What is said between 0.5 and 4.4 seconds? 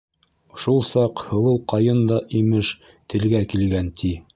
Шул саҡ һылыу Ҡайын да, имеш, телгә килгән, ти: